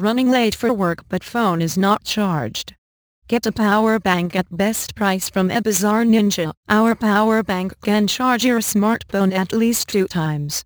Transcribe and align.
Running 0.00 0.30
late 0.30 0.54
for 0.54 0.72
work 0.72 1.02
but 1.08 1.24
phone 1.24 1.60
is 1.60 1.76
not 1.76 2.04
charged. 2.04 2.76
Get 3.26 3.46
a 3.46 3.50
power 3.50 3.98
bank 3.98 4.36
at 4.36 4.56
best 4.56 4.94
price 4.94 5.28
from 5.28 5.48
Ebazar 5.48 6.06
Ninja. 6.06 6.52
Our 6.68 6.94
power 6.94 7.42
bank 7.42 7.72
can 7.82 8.06
charge 8.06 8.44
your 8.44 8.60
smartphone 8.60 9.34
at 9.34 9.52
least 9.52 9.88
two 9.88 10.06
times. 10.06 10.62